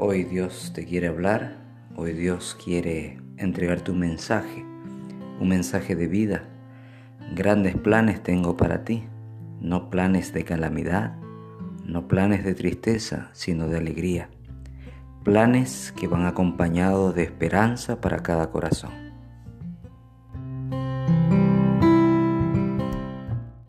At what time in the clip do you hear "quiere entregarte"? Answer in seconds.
2.64-3.90